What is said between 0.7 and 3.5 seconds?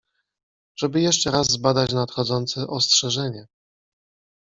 żeby jeszcze raz zbadać nadchodzące ostrzeżenie.